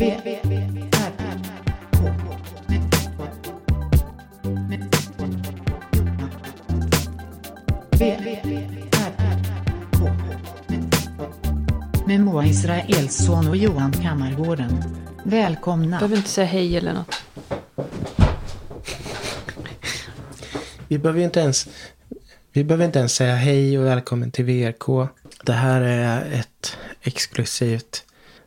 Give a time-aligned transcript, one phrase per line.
[0.00, 0.10] Med
[12.20, 14.84] Moa Israelsson och Johan Kammargården.
[15.24, 15.98] Välkomna.
[15.98, 17.14] Behöver inte säga hej eller något.
[20.88, 21.68] Vi behöver inte ens,
[22.52, 25.08] vi behöver inte ens säga hej och välkommen till VRK.
[25.44, 28.04] Det här är ett exklusivt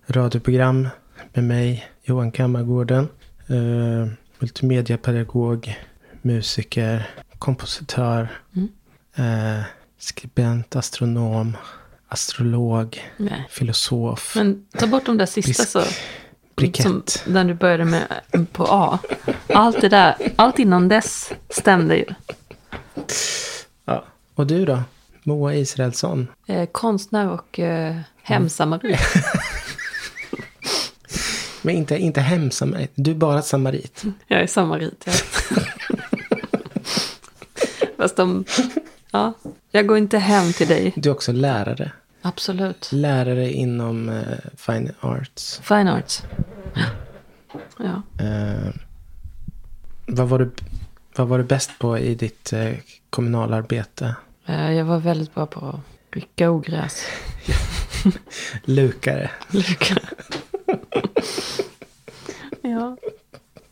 [0.07, 0.87] radioprogram
[1.33, 3.07] med mig, Johan Kammargården.
[3.51, 4.07] Uh,
[4.39, 5.75] multimediapedagog,
[6.21, 8.69] musiker, kompositör, Mm.
[9.15, 9.63] eh,
[9.99, 11.57] skribent, astronom,
[12.07, 13.47] astrolog, Nej.
[13.49, 15.83] filosof, Men ta bort de där sista så.
[16.55, 16.83] brikett.
[16.83, 18.07] Som när du började med
[18.51, 18.99] på A.
[19.53, 22.05] Allt det där, allt innan dess stämde ju.
[23.85, 24.03] Ja.
[24.35, 24.79] Och du då?
[25.23, 26.27] Moa Israelsson.
[26.47, 28.99] Eh, konstnär och eh, hemsamarit.
[31.63, 32.91] Men inte, inte hemsamarit.
[32.95, 34.03] Du är bara samarit.
[34.27, 35.13] Jag är samarit, ja.
[37.97, 38.45] Fast de,
[39.11, 39.33] ja,
[39.71, 40.93] jag går inte hem till dig.
[40.95, 41.91] Du är också lärare.
[42.21, 42.89] Absolut.
[42.91, 45.59] Lärare inom eh, fine arts.
[45.63, 46.23] Fine arts.
[47.77, 48.01] Ja.
[48.25, 48.73] Eh,
[50.05, 50.51] vad, var du,
[51.15, 52.73] vad var du bäst på i ditt eh,
[53.09, 54.15] kommunalarbete?
[54.45, 57.05] Jag var väldigt bra på att rycka ogräs.
[58.63, 59.31] Lukare.
[59.49, 59.95] Lycka.
[62.61, 62.97] ja.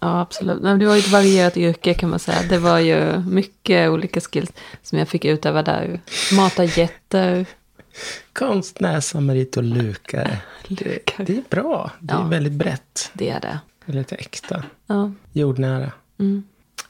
[0.01, 0.61] Ja, absolut.
[0.61, 2.37] Men Det var ju ett varierat yrke kan man säga.
[2.49, 4.51] Det var ju mycket olika skills
[4.83, 6.01] som jag fick utöva där.
[6.33, 7.45] Mata getter.
[8.33, 10.37] Konstnär, samarit och lukare.
[10.67, 11.25] Lukare.
[11.25, 11.91] Det är bra.
[11.99, 12.23] Det är Ja.
[12.27, 13.09] väldigt brett.
[13.13, 13.59] Det är det.
[13.85, 14.63] Är lite äkta.
[14.87, 15.11] Ja.
[15.33, 15.91] Jordnära.
[16.19, 16.43] Mm.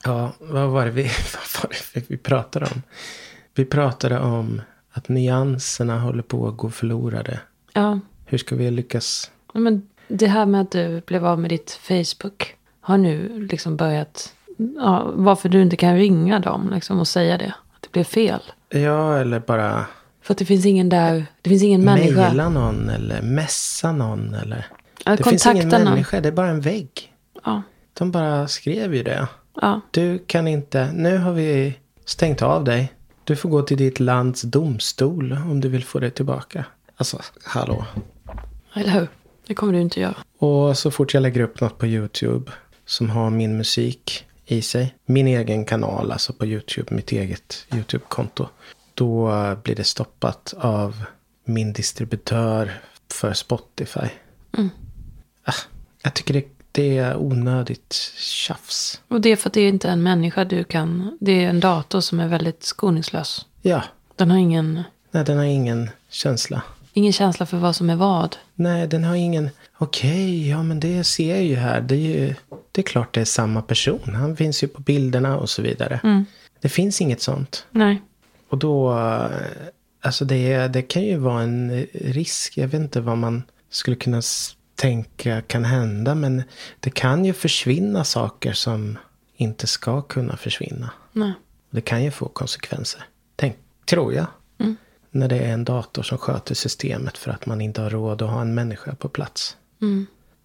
[0.04, 1.04] Ja, vad var det vi,
[1.34, 2.82] vad var det vi pratade om?
[3.56, 7.40] Vi pratade om att nyanserna håller på att gå förlorade.
[7.74, 8.00] ja.
[8.26, 9.32] Hur ska vi lyckas?
[9.54, 12.56] Men det här med att du blev av med ditt Facebook.
[12.82, 14.34] Har nu liksom börjat.
[14.78, 17.54] Ja, varför du inte kan ringa dem liksom, och säga det.
[17.76, 18.42] Att det blev fel.
[18.70, 19.86] Ja, eller bara
[20.22, 21.26] För att det finns ingen där.
[21.42, 22.22] Det finns ingen människa.
[22.22, 24.68] mejla någon eller messa någon eller.
[25.06, 25.84] Ja, Det finns ingen någon.
[25.84, 27.14] människa, det är bara en vägg.
[27.46, 27.62] Ja.
[27.94, 29.28] De bara skrev ju det.
[29.62, 29.82] Ja.
[29.92, 32.94] Du kan inte, nu har vi stängt av dig.
[33.24, 36.66] Du får gå till ditt lands domstol om du vill få det tillbaka.
[36.98, 37.86] Alltså, hallå.
[38.74, 39.08] Eller hur?
[39.48, 40.16] Det kommer du inte göra.
[40.40, 42.52] Och så fort jag lägger upp något på YouTube
[42.86, 44.96] som har min musik i sig.
[45.06, 48.48] Min egen kanal, alltså på YouTube, mitt eget YouTube-konto.
[48.94, 49.32] Då
[49.64, 51.04] blir det stoppat av
[51.46, 52.82] min distributör
[53.14, 54.08] för Spotify.
[55.44, 55.54] Ah,
[56.04, 59.02] jag tycker det, det är onödigt tjafs.
[59.08, 61.18] Och det är för att det är inte en människa du kan.
[61.22, 63.46] Det är en dator som är väldigt skoningslös.
[63.62, 63.84] Ja,
[64.16, 66.62] Den har ingen, nej den har ingen känsla.
[66.94, 68.36] ingen känsla för vad som är vad.
[68.56, 69.50] Nej, den har ingen...
[69.78, 71.82] Okej, ja men det ser jag ju här.
[71.82, 72.36] Det är ju...
[72.72, 74.16] Det är klart det är samma person.
[74.16, 76.00] Han finns ju på bilderna och så vidare.
[76.60, 77.66] Det finns inget sånt.
[77.72, 78.02] Nej.
[78.50, 78.92] Och då...
[79.00, 79.30] eh,
[80.04, 82.58] Alltså det, det kan ju vara en risk.
[82.58, 84.22] Jag vet inte vad man skulle kunna
[84.76, 86.16] tänka kan hända.
[86.16, 86.44] Men
[86.80, 88.98] det kan ju försvinna saker som
[89.36, 90.90] inte ska kunna försvinna.
[91.12, 91.34] Nej.
[91.70, 93.04] Det kan ju få konsekvenser.
[93.36, 93.56] Tänk,
[93.90, 94.26] tror jag.
[95.12, 98.30] När det är en dator som sköter systemet för att man inte har råd att
[98.30, 99.58] ha en människa på plats.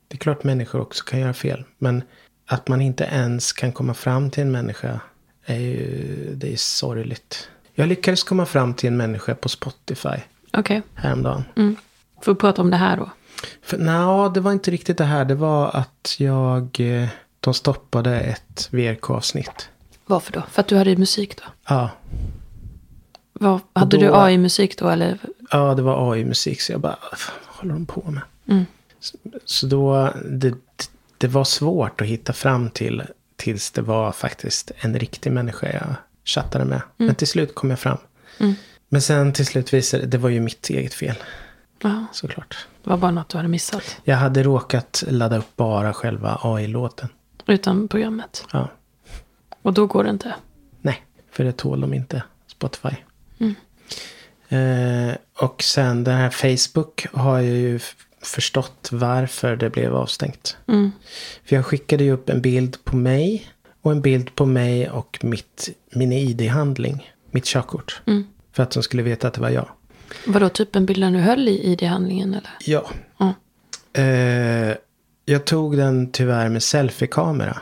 [0.09, 1.65] Det är klart människor också kan göra fel.
[1.79, 2.03] Men
[2.47, 5.01] att man inte ens kan komma fram till en människa
[5.45, 7.49] är ju det är sorgligt.
[7.75, 10.09] Jag lyckades komma fram till en människa på Spotify
[10.53, 10.83] Okej.
[10.95, 11.45] häromdagen.
[11.57, 11.77] Mm.
[12.23, 13.11] Får vi prata om det här då?
[13.77, 15.25] Nej, det var inte riktigt det här.
[15.25, 16.81] Det var att jag...
[16.81, 17.09] eh,
[17.41, 19.69] De stoppade ett VRK-avsnitt.
[20.07, 20.43] Varför då?
[20.51, 21.43] För att du hade musik då?
[21.69, 21.91] Ja,
[23.33, 25.19] Vad, hade då- du AI-musik då eller?
[25.51, 26.61] Ja, det var AI-musik.
[26.61, 28.23] Så jag bara, vad håller de på med?
[28.49, 28.67] Mm.
[29.45, 30.55] Så, då, det,
[31.19, 33.03] det var svårt att hitta fram till
[33.37, 35.95] tills det var faktiskt en riktig människa jag
[36.25, 36.83] chattade med.
[36.97, 37.99] Men till slut kom jag fram.
[38.89, 41.15] Men sen till slut visade det, det var ju mitt eget fel
[41.83, 42.67] Ja, såklart.
[42.85, 43.97] det var bara något du hade missat.
[44.05, 47.09] Jag hade råkat ladda upp bara själva AI-låten.
[47.47, 48.45] Utan programmet.
[48.53, 48.69] Ja,
[49.63, 50.35] Och då går det inte.
[50.81, 52.97] nej, för det tål de inte, Spotify.
[54.49, 57.81] Eh, och sen den här Facebook har jag ju
[58.27, 60.57] förstått varför det blev avstängt.
[60.69, 60.93] Mm.
[61.45, 63.49] För jag skickade ju upp en bild på mig
[63.83, 67.13] och en bild på mig och mitt, min ID-handling.
[67.31, 68.03] Mitt körkort.
[68.07, 68.27] Mm.
[68.53, 69.69] För att de skulle veta att det var jag.
[70.27, 72.51] Vadå, typ en bild när du höll i ID-handlingen eller?
[72.61, 72.91] Ja.
[73.19, 73.35] Ja.
[74.03, 74.77] Eh,
[75.25, 77.59] jag tog den tyvärr med selfie-kamera.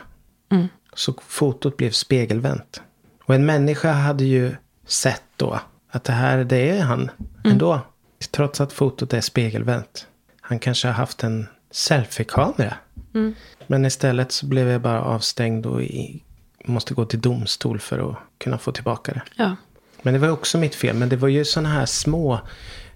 [0.51, 0.67] Mm.
[0.93, 2.81] Så fotot blev spegelvänt.
[3.23, 5.59] Och en människa hade ju sett då
[5.89, 7.11] att det här, det är han
[7.43, 7.79] ändå.
[8.31, 10.07] Trots att fotot är spegelvänt.
[10.47, 12.73] Han kanske har haft en selfie-kamera.
[13.67, 16.23] Men istället så blev jag bara avstängd och i,
[16.65, 19.21] måste gå till domstol för att kunna få tillbaka det.
[19.35, 19.55] Ja.
[20.01, 20.95] Men det var också mitt fel.
[20.95, 22.39] Men det var ju sådana här små,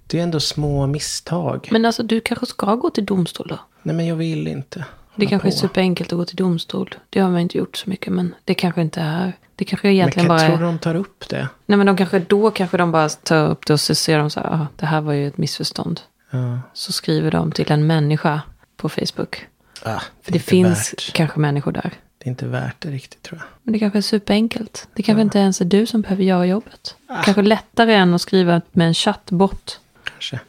[0.07, 1.67] det är ändå små misstag.
[1.71, 3.59] Men alltså du kanske ska gå till domstol då?
[3.83, 4.85] Nej men jag vill inte.
[5.15, 5.57] Det kanske är på.
[5.57, 6.95] superenkelt att gå till domstol.
[7.09, 8.13] Det har man inte gjort så mycket.
[8.13, 9.33] Men det kanske inte är.
[9.55, 10.57] Det kanske egentligen Men bara kan, är.
[10.57, 11.49] tror du de tar upp det?
[11.65, 14.29] Nej men de kanske, då kanske de bara tar upp det och så ser de
[14.29, 14.49] så här.
[14.49, 16.01] Ah, det här var ju ett missförstånd.
[16.29, 16.59] Ja.
[16.73, 18.41] Så skriver de till en människa
[18.77, 19.47] på Facebook.
[19.83, 21.13] Ah, För det finns Värt.
[21.13, 21.91] kanske människor där.
[22.17, 23.47] Det är inte värt det riktigt tror jag.
[23.63, 24.87] Men det kanske är superenkelt.
[24.93, 26.95] Det kanske inte ens är du som behöver göra jobbet.
[27.07, 27.23] Ah.
[27.23, 29.79] Kanske lättare än att skriva med en chattbot.
[30.03, 30.39] Kanske.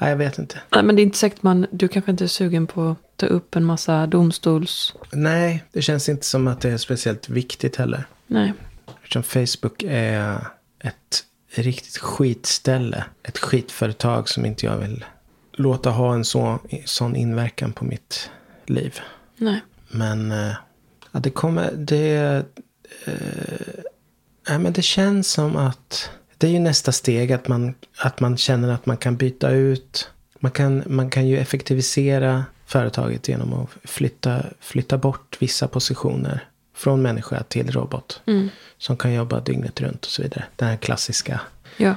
[0.00, 0.60] Nej, jag vet inte.
[0.74, 3.26] Nej, men det är inte säkert man, du kanske inte är sugen på att ta
[3.26, 4.94] upp en massa domstols...
[5.12, 8.04] Nej, det känns inte som att det är speciellt viktigt heller.
[8.26, 8.52] Nej.
[9.02, 10.46] Eftersom Facebook är
[10.80, 11.24] ett
[11.54, 13.04] riktigt skitställe.
[13.22, 15.04] Ett skitföretag som inte jag vill
[15.56, 18.30] låta ha en så, sån inverkan på mitt
[18.66, 19.00] liv.
[19.36, 19.60] Nej.
[19.88, 20.52] Men eh,
[21.12, 22.44] ja, det kommer, det,
[23.04, 28.36] eh, men det känns som att det är ju nästa steg att man, att man
[28.36, 30.10] känner att man kan byta ut.
[30.38, 37.02] Man kan, man kan ju effektivisera företaget genom att flytta, flytta bort vissa positioner från
[37.02, 38.22] människa till robot.
[38.26, 38.48] Mm.
[38.78, 40.44] Som kan jobba dygnet runt och så vidare.
[40.56, 41.40] Den här klassiska.
[41.76, 41.94] Ja.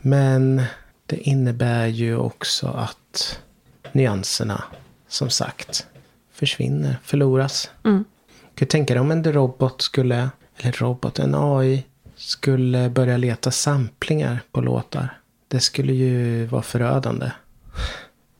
[0.00, 0.62] Men
[1.06, 3.38] det innebär ju också att
[3.92, 4.64] nyanserna,
[5.08, 5.86] som sagt,
[6.32, 7.70] försvinner, förloras.
[7.84, 8.04] Mm.
[8.40, 11.84] Kan du tänka dig om en robot skulle, eller robot, en AI,
[12.16, 15.18] skulle börja leta samplingar på låtar.
[15.48, 17.30] Det skulle ju vara förödande.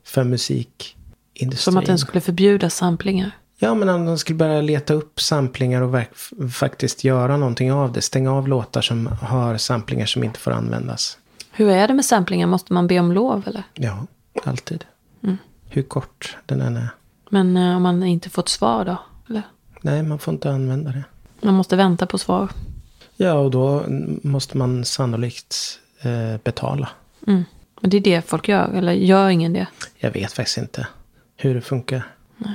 [0.04, 1.56] För musikindustrin.
[1.56, 3.30] Som att den skulle förbjuda samplingar.
[3.58, 6.02] Ja, men om de skulle börja leta upp samplingar och
[6.52, 8.02] faktiskt göra någonting av det.
[8.02, 11.18] Stänga av låtar som har samplingar som inte får användas.
[11.52, 12.46] Hur är det med samplingar?
[12.46, 13.62] Måste man be om lov eller?
[13.74, 14.06] Ja,
[14.44, 14.84] alltid.
[15.22, 15.38] Mm.
[15.68, 16.88] Hur kort den än är.
[17.30, 18.96] Men eh, om man inte fått svar då?
[19.28, 19.42] Eller?
[19.80, 21.04] Nej, man får inte använda det.
[21.40, 22.48] Man måste vänta på svar.
[23.16, 23.84] Ja, och då
[24.22, 25.56] måste man sannolikt
[26.02, 26.88] eh, betala.
[27.26, 27.44] Mm.
[27.80, 28.68] Men det är det folk gör.
[28.74, 29.66] Eller gör ingen det?
[29.98, 30.86] Jag vet faktiskt inte
[31.36, 32.06] hur det funkar.
[32.36, 32.54] Nej.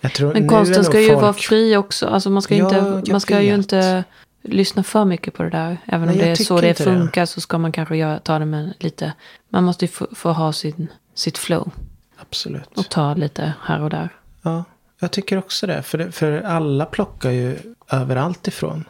[0.00, 2.06] Jag tror, Men konsten ska ju folk- vara fri också.
[2.06, 4.04] Alltså man ska, Ja, inte, man ska ju inte
[4.42, 5.78] lyssna för mycket på det där.
[5.86, 6.98] Även Nej, om det är så det inte det.
[6.98, 9.12] funkar så ska man kanske göra, ta det med lite...
[9.48, 11.70] Man måste ju få, få ha sin, sitt flow.
[12.16, 12.78] Absolut.
[12.78, 14.08] Och ta lite här och där.
[14.42, 14.64] Ja,
[15.00, 15.82] jag tycker också det.
[15.82, 17.56] För, det, för alla plockar ju
[17.90, 18.84] överallt ifrån.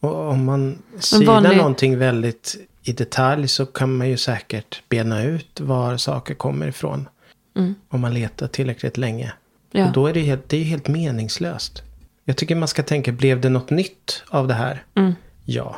[0.00, 5.22] Och om man synar vanlig- någonting väldigt i detalj så kan man ju säkert bena
[5.22, 7.08] ut var saker kommer ifrån.
[7.88, 9.32] Om man letar tillräckligt länge.
[9.70, 9.86] Ja.
[9.86, 11.82] Och då är det, helt, det är ju helt meningslöst.
[12.28, 14.84] Jag tycker man ska tänka, blev det något nytt av det här?
[14.94, 15.14] Mm.
[15.44, 15.76] Ja.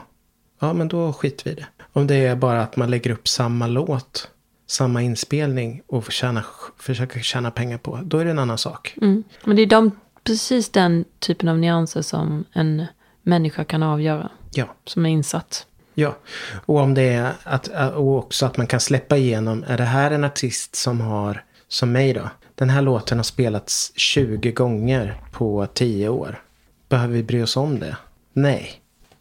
[0.58, 1.66] Ja, men då skiter vi i det.
[1.92, 4.30] Om det är bara att man lägger upp samma låt,
[4.66, 6.44] samma inspelning och tjäna,
[6.78, 8.94] försöker tjäna pengar på, då är det en annan sak.
[9.02, 9.24] Mm.
[9.44, 9.90] Men det är de,
[10.24, 12.86] precis den typen av nyanser som en
[13.22, 14.30] människa kan avgöra.
[14.52, 14.74] Ja.
[14.84, 15.66] Som är insatt.
[15.94, 16.16] Ja,
[16.66, 20.10] och om det är att, och också att man kan släppa igenom, är det här
[20.10, 25.66] en artist som har, som mig då, den här låten har spelats 20 gånger på
[25.74, 26.42] 10 år.
[26.88, 27.96] Behöver vi bry oss om det?
[28.32, 28.72] Nej,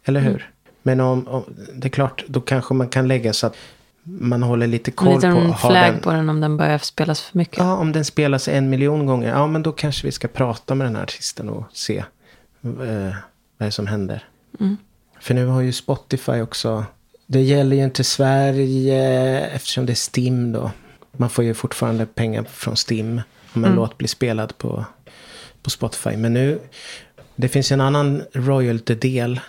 [0.04, 0.50] eller hur?
[0.82, 1.44] Men om, om,
[1.74, 3.56] det är klart, då kanske man kan lägga så att
[4.02, 7.20] man håller lite koll på, liten har flagg den, på den om den börjar spelas
[7.20, 7.58] för mycket.
[7.58, 10.86] Ja, om den spelas en miljon gånger, ja men då kanske vi ska prata med
[10.86, 12.04] den här artisten och se eh,
[12.62, 12.80] vad
[13.58, 14.24] det är som händer.
[15.20, 16.84] För nu har ju Spotify också,
[17.26, 20.70] det gäller ju inte Sverige eftersom det är STIM då.
[21.20, 23.20] Man får ju fortfarande pengar från STIM
[23.52, 24.84] om en låt blir spelad på,
[25.62, 26.16] på Spotify.
[26.16, 26.60] Men nu,
[27.36, 29.40] det finns ju en annan royalty-del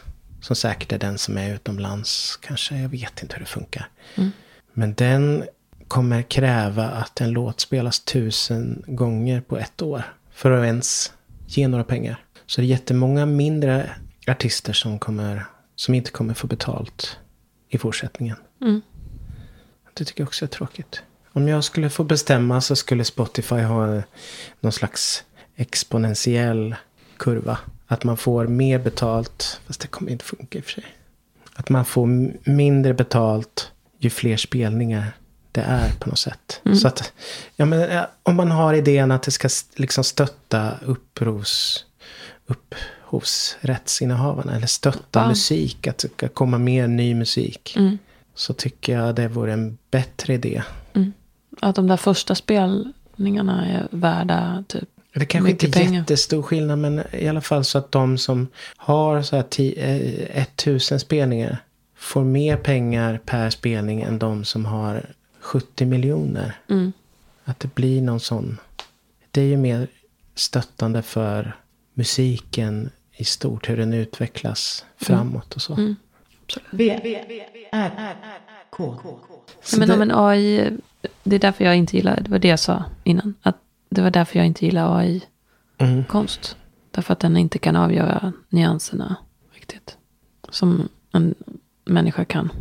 [0.41, 2.39] som säkert är den som är utomlands.
[2.41, 3.89] Kanske, jag vet inte hur det funkar.
[4.73, 5.43] Men den
[5.88, 10.03] kommer kräva att en låt spelas tusen gånger på ett år.
[10.31, 11.13] För att ens
[11.47, 12.23] ge några pengar.
[12.45, 13.89] Så det är jättemånga mindre
[14.27, 15.45] artister som, kommer,
[15.75, 17.17] som inte kommer få betalt
[17.69, 18.35] i fortsättningen.
[18.61, 18.81] Mm.
[19.93, 21.03] Det tycker jag också är tråkigt.
[21.33, 24.01] Om jag skulle få bestämma så skulle Spotify ha
[24.59, 25.24] någon slags
[25.55, 26.75] exponentiell
[27.17, 27.57] kurva.
[27.88, 30.86] Att man får mer betalt, fast det kommer inte funka i och för sig.
[31.55, 32.07] Att man får
[32.50, 35.12] mindre betalt ju fler spelningar
[35.51, 36.62] det är på något sätt.
[36.81, 37.13] Så att,
[37.55, 41.86] ja, men, om man har idén att det ska liksom stötta uppros,
[42.45, 44.55] upphovsrättsinnehavarna.
[44.55, 45.27] Eller stötta Ja.
[45.27, 47.75] musik, att det ska komma mer ny musik.
[47.77, 47.98] Mm.
[48.36, 50.63] Så tycker jag det vore en bättre idé.
[51.59, 55.99] Att de där första spelningarna är värda typ Det kanske Mycket inte är pengar.
[55.99, 58.47] jättestor skillnad men i alla fall så att de som
[58.77, 61.57] har så här ti- eh, 1000 spelningar
[61.95, 65.05] får mer pengar per spelning än de som har
[65.39, 66.53] 70 miljoner.
[66.69, 66.93] Mm.
[67.43, 68.57] Att det blir någon sån
[69.31, 69.87] det är ju mer
[70.35, 71.55] stöttande för
[71.93, 73.69] musiken i stort.
[73.69, 75.73] Hur den utvecklas framåt och så.
[75.73, 75.95] Mm.
[76.71, 76.99] V,
[77.71, 78.15] R, R,
[78.69, 78.95] K.
[79.63, 80.71] Så men om en AI,
[81.23, 83.33] det är därför jag inte gillar, det var det jag sa innan.
[83.41, 83.57] Att
[83.89, 86.55] det var därför jag inte gillar AI-konst.
[86.55, 86.65] Mm.
[86.91, 89.15] Därför att den inte kan avgöra nyanserna
[89.53, 89.97] riktigt.
[90.49, 91.35] Som en
[91.85, 92.51] människa kan.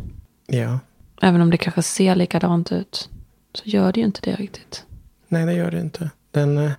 [0.47, 0.79] Ja.
[1.21, 3.09] Även om det kanske ser likadant ut.
[3.53, 4.83] Så gör det ju inte det riktigt.
[5.27, 6.09] Nej, det gör det inte.
[6.31, 6.71] Den, eh,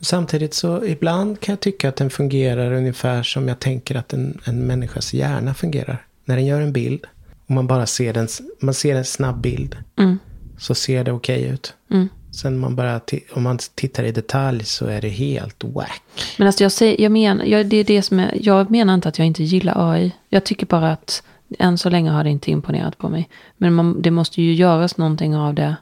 [0.00, 4.40] samtidigt så ibland kan jag tycka att den fungerar ungefär som jag tänker att en,
[4.44, 6.04] en människas hjärna fungerar.
[6.24, 7.06] När den gör en bild
[7.46, 8.28] och man bara ser, den,
[8.60, 10.18] man ser en snabb bild Mm.
[10.60, 11.74] Så ser det okej ut.
[11.90, 12.08] Mm.
[12.32, 13.00] Sen man bara,
[13.32, 16.02] om man tittar i detalj så är det helt whack.
[16.38, 19.08] Men alltså jag, säger, jag, menar, jag, det är det som är, jag menar inte
[19.08, 20.12] att jag inte gillar AI.
[20.28, 21.22] Jag tycker bara att
[21.58, 23.28] än så länge har det inte imponerat på mig.
[23.56, 25.76] Men man, det måste ju göras någonting av det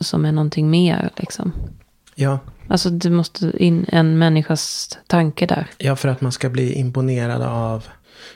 [0.00, 1.10] som är någonting mer.
[1.16, 1.52] Liksom.
[2.14, 2.38] Ja,
[2.68, 5.66] Alltså det måste in en människas tanke där.
[5.78, 7.84] ja, för att man ska bli imponerad av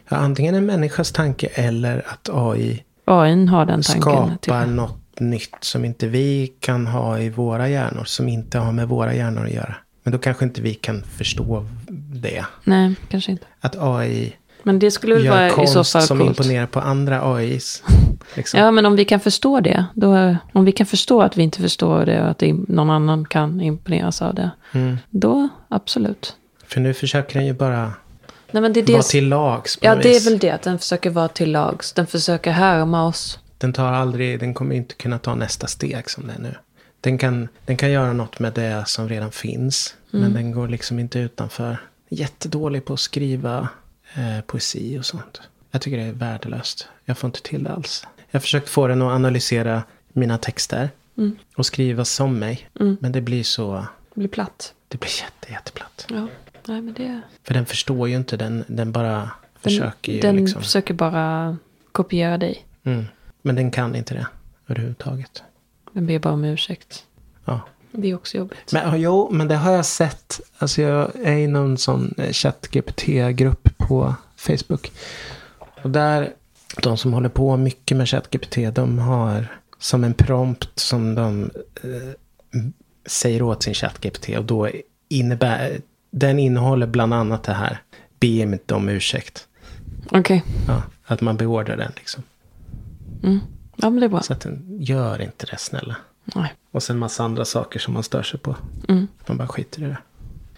[0.09, 4.29] ja, antingen en människas tanke eller att AI AI har den tanken.
[4.31, 4.45] typ.
[4.45, 8.05] skapar något nytt som inte vi kan ha i våra hjärnor.
[8.05, 9.75] Som inte har med våra hjärnor att göra.
[10.03, 11.67] Men då kanske inte vi kan förstå
[12.13, 12.45] det.
[12.65, 13.47] Nej, kanske inte.
[13.61, 16.31] Att AI Men det skulle väl vara i så fall som coolt.
[16.31, 17.83] imponerar på andra AIs.
[18.35, 18.61] Liksom.
[18.61, 19.85] Ja, men om vi kan förstå det.
[19.95, 23.61] Då, om vi kan förstå att vi inte förstår det och att någon annan kan
[23.61, 24.51] imponeras av det.
[24.73, 24.99] Mm.
[25.11, 26.37] Då, absolut.
[26.67, 27.93] För nu försöker den ju bara
[28.51, 30.51] Nej, men det är vara det, till lags ja, det är väl det.
[30.51, 31.93] Att den försöker vara till lags.
[31.93, 33.39] Den försöker härma oss.
[33.65, 36.55] Den tar aldrig, den kommer inte kunna ta nästa steg som det är nu.
[37.01, 39.95] Den kan, den kan göra något med det som redan finns.
[40.13, 40.23] Mm.
[40.25, 41.77] Men den går liksom inte utanför.
[42.09, 43.69] Jättedålig på att skriva
[44.15, 45.41] eh, poesi och sånt.
[45.71, 46.89] Jag tycker det är värdelöst.
[47.05, 48.07] Jag får inte till det alls.
[48.31, 50.91] Jag har försökt få den att analysera mina texter.
[51.17, 51.37] Mm.
[51.57, 52.69] Och skriva som mig.
[52.73, 54.75] Men det blir så, Det blir platt.
[54.89, 56.07] det blir jätte, jätteplatt.
[56.11, 56.29] Ja,
[56.67, 57.21] nej men det...
[57.43, 59.31] För den förstår ju inte, den, den bara Den,
[59.61, 60.63] försöker ju den liksom.
[60.63, 61.57] försöker bara
[61.93, 62.67] kopiera dig.
[62.85, 63.05] Mm.
[63.47, 64.27] Men den kan inte det
[64.69, 65.43] överhuvudtaget.
[65.93, 67.05] Den ber bara om ursäkt.
[67.45, 67.61] Ja.
[67.93, 68.73] Det är också jobbigt.
[68.73, 70.41] Men jo, men det har jag sett.
[70.59, 74.93] Alltså jag är i någon sån eh, ChatGPT-grupp på Facebook.
[75.83, 76.33] Och där,
[76.83, 79.47] de som håller på mycket med ChatGPT, de har
[79.79, 81.51] som en prompt som de
[81.83, 82.61] eh,
[83.07, 84.29] säger åt sin ChatGPT.
[84.39, 84.71] Och då
[85.09, 87.83] innebär, den innehåller bland annat det här.
[88.21, 89.49] Be inte om ursäkt.
[90.11, 90.45] Okej.
[90.69, 92.23] Ja, att man beordrar den liksom.
[93.25, 93.41] Mm.
[93.77, 94.23] Ja, men det är bra.
[94.23, 95.97] Så att den gör inte det snälla.
[96.25, 96.53] Nej.
[96.71, 98.57] Och sen massa andra saker som man stör sig på.
[98.89, 99.09] Mm.
[99.27, 99.99] Man bara skiter i det.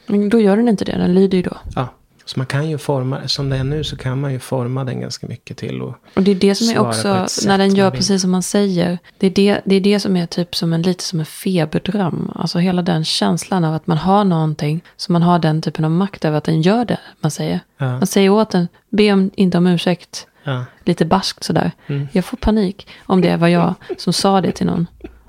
[0.07, 0.99] Men då gör den inte det.
[0.99, 1.57] Den lyder ju då.
[1.75, 1.89] Ja,
[2.25, 5.01] så man kan ju forma, som det är nu så kan man ju forma den
[5.01, 5.83] ganska mycket till.
[5.83, 8.99] Och, Och det är det som är också, när den gör precis som man säger.
[9.19, 12.31] Det är det, det är det som är typ som en, lite som en feberdröm.
[12.35, 14.81] Alltså hela den känslan av att man har någonting.
[14.97, 17.61] Så man har den typen av makt över att den gör det man säger.
[17.79, 20.27] ja, Man säger åt den, be om, inte om ursäkt.
[20.47, 21.73] Ja, Lite barskt sådär.
[21.87, 22.09] Mm.
[22.13, 24.87] Jag får panik om det var jag som sa det till någon.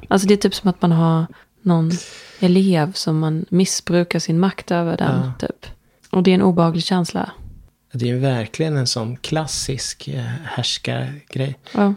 [0.08, 1.26] Alltså det är typ som att man har
[1.62, 1.92] någon
[2.40, 5.32] elev som man missbrukar sin makt över den.
[5.40, 5.66] Typ.
[6.12, 7.32] Och det är en obehaglig känsla.
[7.92, 11.58] det är verkligen en sån klassisk eh, härskargrej.
[11.72, 11.94] Ja,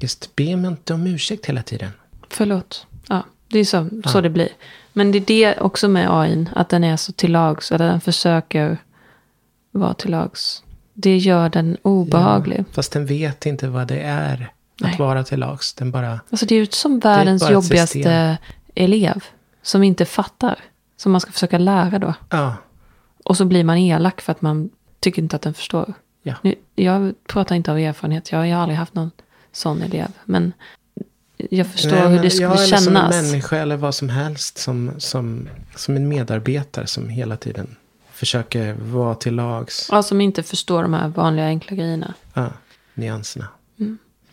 [0.00, 1.90] Just be mig inte om ursäkt hela tiden.
[2.30, 2.86] förlåt.
[3.08, 4.48] Ja, det är så, så det blir.
[4.92, 8.00] Men det är det också med AI, att den är så till lags, att den
[8.00, 8.78] försöker
[9.70, 10.62] vara till lags.
[10.94, 12.64] Det gör den obehaglig.
[12.72, 14.92] Fast den vet inte vad det är Nej.
[14.92, 15.74] att vara till lags.
[15.74, 18.36] Den bara, Alltså det är ju som världens jobbigaste system.
[18.74, 19.24] elev.
[19.62, 20.58] Som inte fattar.
[20.96, 22.14] Som man ska försöka lära då.
[22.30, 22.56] ja,
[23.24, 24.70] Och så blir man elak för att man
[25.00, 25.94] tycker inte att den förstår.
[26.22, 26.34] Ja.
[26.42, 28.32] Nu, jag pratar inte av erfarenhet.
[28.32, 29.10] Jag, jag har aldrig haft någon
[29.52, 30.08] sån elev.
[30.24, 30.52] Men
[31.36, 33.22] jag förstår Nej, hur det skulle ja, eller som en kännas.
[33.32, 34.58] människa eller vad som helst.
[34.58, 37.76] Som, som, som en medarbetare som hela tiden
[38.14, 39.88] försöker vara till lags.
[39.92, 42.14] Ja, som inte förstår de här vanliga enkla grejerna.
[42.34, 42.48] Ja,
[42.94, 43.48] nyanserna.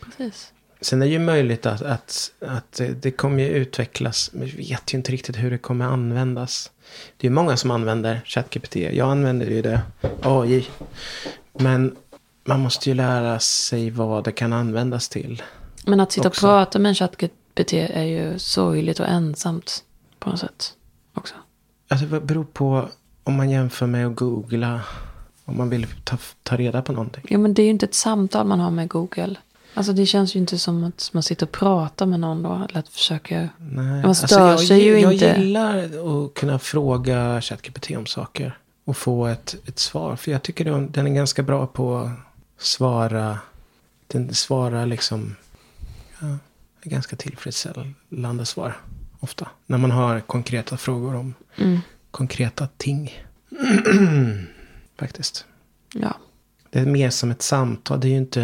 [0.06, 0.54] Precis.
[0.82, 4.30] Sen är det ju möjligt att, att, att det- det kommer ju utvecklas.
[4.34, 6.72] Men vi vet ju inte riktigt hur det kommer användas.
[7.18, 8.76] Det är ju många som använder ChatGPT.
[8.76, 9.82] Jag använder ju det.
[10.24, 10.68] AI.
[11.54, 11.96] Men
[12.44, 15.44] man måste ju lära sig vad det kan användas till.
[15.86, 16.46] Men att sitta Också.
[16.48, 19.84] och prata med en ChatGPT är ju sorgligt och ensamt.
[20.20, 20.74] På något sätt.
[21.14, 21.34] Också.
[21.90, 22.90] Alltså det beror på
[23.24, 24.82] om man jämför med att googla.
[25.46, 27.24] Om man vill ta, ta reda på någonting.
[27.30, 29.36] Jo, men det är ju inte ett samtal man har med Google.
[29.74, 32.54] Alltså det känns ju inte som att man sitter och pratar med någon då.
[32.70, 33.50] Eller att försöka...
[33.58, 34.02] Nej.
[34.04, 35.26] Man stör jag, sig ju jag inte.
[35.38, 38.58] gillar att kunna fråga ChatGPT om saker.
[38.86, 40.16] Och få ett, ett svar.
[40.16, 43.38] För jag tycker den- den är ganska bra på att svara.
[44.08, 45.36] Den svarar liksom.
[46.20, 46.28] Ja,
[46.84, 48.78] ganska tillfredsställande svar.
[49.20, 49.48] ofta.
[49.66, 51.34] När man har konkreta frågor om
[52.12, 53.24] konkreta ting.
[55.00, 55.46] Faktiskt.
[55.94, 56.18] Ja.
[56.70, 58.00] Det är mer som ett samtal.
[58.00, 58.44] Det är ju inte...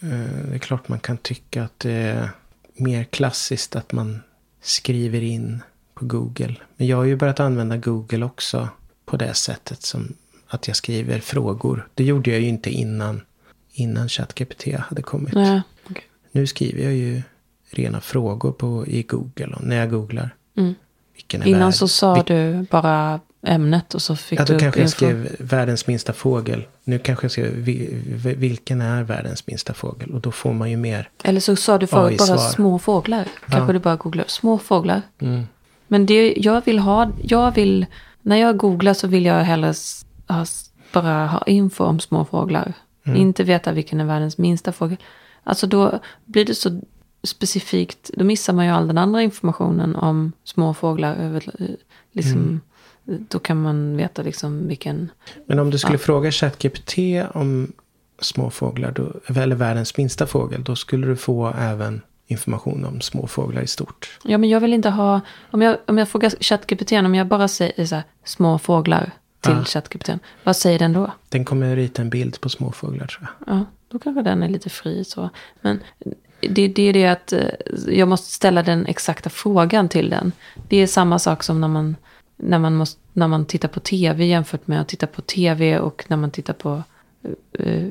[0.00, 0.08] eh,
[0.48, 2.30] det är klart man kan tycka att det är
[2.76, 4.20] mer klassiskt att man
[4.60, 5.62] skriver in
[5.94, 6.54] på Google.
[6.76, 8.68] Men jag har ju börjat använda Google också
[9.04, 10.14] på det sättet som
[10.46, 11.88] att jag skriver frågor.
[11.94, 13.20] Det gjorde jag ju inte innan,
[13.72, 15.34] innan ChatGPT hade kommit.
[15.34, 15.62] Nej.
[15.90, 16.04] okej.
[16.32, 17.22] Nu skriver jag ju
[17.70, 19.54] rena frågor på, i Google.
[19.54, 20.34] Och när jag googlar.
[20.56, 20.74] Mm.
[21.34, 24.80] Innan värld- så sa vil- du bara ämnet och så fick Ja, du då kanske
[24.80, 26.66] jag skrev världens minsta fågel.
[26.84, 30.10] Nu kanske jag skrev vi- vi- vilken är världens minsta fågel.
[30.10, 31.08] Och då får man ju mer.
[31.24, 33.28] Eller så sa du förut bara små fåglar.
[33.48, 33.72] Kanske Ja.
[33.72, 35.02] du bara googlar små fåglar.
[35.20, 35.46] Mm.
[35.88, 37.86] Men det jag vill ha, jag vill,
[38.22, 39.74] när jag googlar så vill jag hellre
[40.28, 40.46] ha,
[40.92, 42.72] bara ha info om små fåglar.
[43.06, 43.20] Mm.
[43.20, 44.96] Inte veta vilken är världens minsta fågel.
[45.44, 46.80] Alltså då blir det så
[47.28, 51.14] specifikt, då missar man ju all den andra informationen om små fåglar.
[51.16, 51.76] över-
[52.12, 52.60] Liksom, Mm.
[53.28, 55.10] Då kan man veta liksom vilken,
[55.46, 56.94] Men om du skulle fråga ChatGPT
[57.34, 57.72] om
[58.20, 58.90] små fåglar.
[58.92, 60.64] Då, eller världens minsta fågel.
[60.64, 64.18] Då skulle du få även information om små fåglar i stort.
[64.24, 65.20] Ja, men jag vill inte ha...
[65.50, 69.52] Om jag, om jag frågar ChatGPT, om jag bara säger så här, små fåglar till
[69.52, 69.64] Ja.
[69.64, 70.10] ChatGPT,
[70.44, 71.12] vad säger den då?
[71.28, 73.54] Den kommer rita en bild på små fåglar tror jag.
[73.56, 75.30] Ja, då kanske den är lite fri så.
[75.60, 75.80] Men
[76.40, 77.48] det, det är det att eh,
[77.88, 80.32] jag måste ställa den exakta frågan till den.
[80.68, 81.96] Det är samma sak som när man,
[82.36, 86.04] när man, måste, när man tittar på tv jämfört med att titta på tv och
[86.08, 86.82] när man tittar på,
[87.52, 87.86] eh,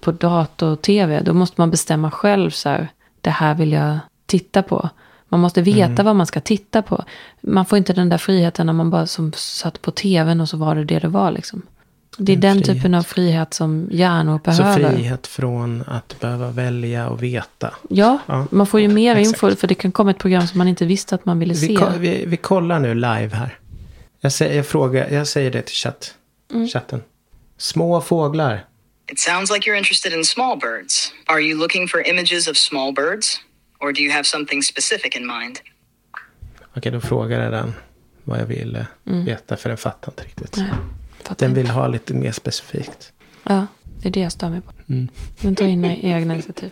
[0.00, 1.20] på dator och tv.
[1.20, 2.88] Då måste man bestämma själv så här,
[3.20, 4.88] det här vill jag titta på.
[5.28, 7.04] Man måste veta vad man ska titta på.
[7.40, 10.56] Man får inte den där friheten när man bara som satt på tvn och så
[10.56, 11.62] var det det det var liksom.
[12.18, 12.76] Det är En den frihet.
[12.76, 14.90] typen av frihet som hjärnor Så behöver.
[14.92, 17.74] frihet från att behöva välja och veta.
[17.90, 19.42] Ja, Ja, man får ju mer exakt.
[19.42, 21.66] info för det kan komma ett program som man inte visste att man ville se.
[21.66, 23.58] Vi, ko- vi, vi kollar nu live här.
[24.20, 26.14] Jag säger, jag frågar, jag säger det till chatt,
[26.52, 26.68] Mm.
[26.68, 27.02] chatten.
[27.58, 28.64] Små fåglar.
[29.12, 31.12] It sounds like you're interested in small birds.
[31.26, 33.40] Are you looking for images of small birds?
[33.80, 35.58] Or do you have something specific in mind?
[36.76, 37.74] Okej, då frågar jag den
[38.24, 39.56] vad jag ville veta.
[39.56, 40.56] För den fattar inte riktigt.
[40.56, 40.68] Mm.
[40.70, 40.78] Nej,
[41.24, 43.12] fattar Den vill ha lite mer specifikt.
[43.42, 43.66] Ja,
[44.02, 44.72] det är det jag stör mig på.
[44.88, 45.08] Mm.
[45.40, 46.70] Den tar in egna initiativ.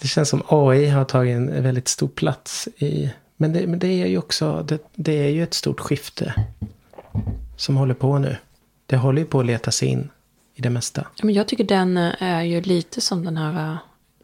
[0.00, 3.10] Det känns som AI har tagit en väldigt stor plats i...
[3.36, 4.62] Men det, men det är ju också...
[4.68, 6.34] Det, det är ju ett stort skifte.
[7.56, 8.36] Som håller på nu.
[8.86, 10.10] Det håller ju på att leta sig in
[10.54, 11.06] i det mesta.
[11.16, 13.76] Ja, Men jag tycker den eh, är ju lite som den här eh,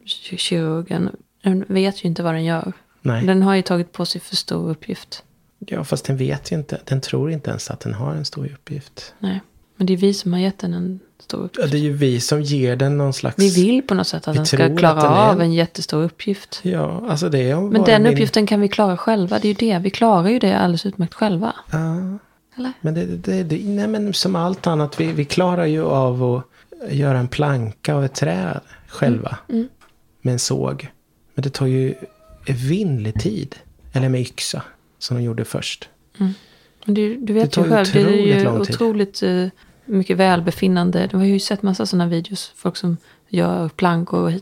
[0.06, 1.10] ki- kirurgen.
[1.42, 2.72] Den vet ju inte vad den gör.
[3.02, 3.26] Nej.
[3.26, 5.22] Den har ju tagit på sig för stor uppgift.
[5.66, 6.80] Ja, fast den vet ju inte.
[6.84, 9.14] Den tror inte ens att den har en stor uppgift.
[9.18, 9.40] Nej,
[9.76, 11.70] men det är vi som har gett den en stor Ja, uppgift.
[11.72, 13.38] det är ju vi som ger den någon slags...
[13.38, 16.60] Vi vill på något sätt att den ska klara den av en- en jättestor uppgift.
[16.62, 17.60] Ja, alltså det är...
[17.60, 19.38] Men den uppgiften kan vi klara själva.
[19.38, 19.78] Det är ju det.
[19.78, 21.54] Vi klarar ju det alldeles utmärkt själva.
[21.70, 22.18] Ja.
[22.56, 22.72] Eller?
[22.80, 26.44] Men det, det, det, nej, men som allt annat, vi, vi klarar ju av att
[26.92, 29.38] göra en planka av ett träd själva.
[29.48, 29.68] Mm.
[30.22, 30.88] Med en såg.
[31.34, 31.94] Men det tar ju
[32.46, 33.56] evinnerlig tid.
[33.92, 34.62] Eller med yxa,
[35.04, 35.88] som de gjorde först.
[36.16, 39.46] Men du, du Det vet ju själv, det är ju otroligt eh,
[39.84, 41.06] mycket välbefinnande.
[41.06, 42.52] Du har ju sett massa sådana videos.
[42.56, 42.96] Folk som
[43.28, 44.32] gör plankor och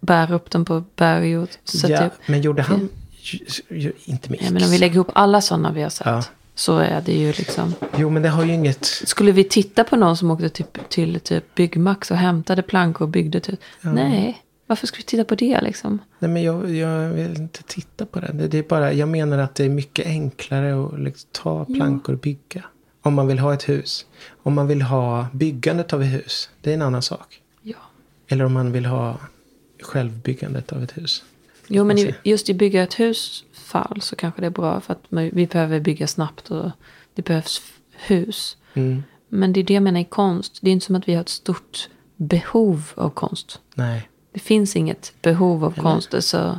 [0.00, 2.88] bär upp dem på berg och sätter Ja, men gjorde han...
[4.04, 6.06] Inte med Ja, men om vi lägger ihop alla sådana vi har sett.
[6.06, 6.22] Ja.
[6.54, 7.74] Så är det ju liksom.
[7.96, 8.84] Jo, men det har ju inget...
[8.84, 13.08] Skulle vi titta på någon som åkte typ, till typ Byggmax och hämtade plankor och
[13.08, 13.60] byggde typ.
[13.80, 14.41] Nej,
[14.72, 15.98] varför ska vi titta på det liksom?
[16.18, 18.32] Nej, men jag, jag vill inte titta på det.
[18.32, 18.48] det.
[18.48, 22.20] Det är bara, jag menar att det är mycket enklare att liksom ta plankor och
[22.20, 22.64] bygga.
[23.02, 24.06] Om man vill ha ett hus.
[24.42, 26.50] Om man vill ha byggandet av ett hus.
[26.60, 27.40] Det är en annan sak.
[27.62, 27.76] Ja.
[28.28, 29.16] Eller om man vill ha
[29.82, 31.24] självbyggandet av ett hus.
[31.66, 32.20] Jo, men i, Alltså.
[32.24, 34.80] just i bygga ett hus fall så kanske det är bra.
[34.80, 36.70] För att man, vi behöver bygga snabbt och
[37.14, 38.56] det behövs hus.
[38.74, 39.02] Mm.
[39.28, 40.58] Men det är det jag menar i konst.
[40.62, 43.60] Det är inte som att vi har ett stort behov av konst.
[43.74, 44.08] Nej.
[44.32, 46.14] Det finns inget behov av konst.
[46.14, 46.58] Alltså,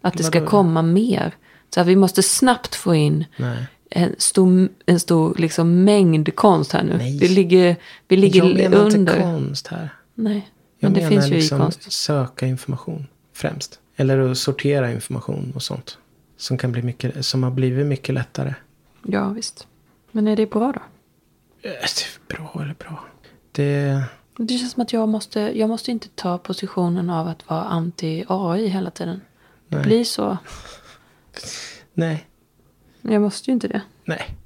[0.00, 1.34] att det ska komma mer.
[1.74, 3.66] Så att vi måste snabbt få in Nej.
[3.90, 6.96] en stor, en stor liksom, mängd konst här nu.
[6.96, 7.18] Nej.
[7.18, 7.76] Det ligger,
[8.08, 8.96] vi ligger jag menar under.
[8.98, 9.88] inte konst här.
[10.14, 11.92] Nej, Jag men det finns ju liksom i konst.
[11.92, 13.80] söka information främst.
[13.96, 15.98] Eller att sortera information och sånt.
[16.36, 18.54] Som, kan bli mycket, som har blivit mycket lättare.
[19.06, 19.66] Ja, visst.
[20.12, 20.80] Men är det bra då?
[21.68, 21.74] Eh,
[22.28, 23.04] Bra eller bra.
[23.52, 24.02] Det...
[24.42, 28.66] Det känns som att jag måste, jag måste inte ta positionen av att vara anti-AI
[28.66, 29.20] hela tiden.
[29.68, 29.84] Det Nej.
[29.84, 30.38] blir så.
[31.92, 32.26] Nej.
[33.00, 33.82] Jag måste ju inte det.
[34.04, 34.36] Nej.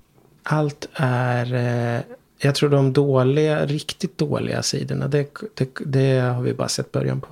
[0.43, 1.55] Allt är...
[1.55, 2.01] Eh,
[2.39, 5.09] jag tror de dåliga, riktigt dåliga sidorna.
[5.09, 7.29] Det, det, det har vi bara sett början på.